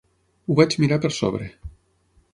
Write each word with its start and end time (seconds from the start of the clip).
Ho 0.47 0.55
vaig 0.59 0.75
mirar 0.85 0.99
per 1.05 1.13
sobre. 1.19 1.51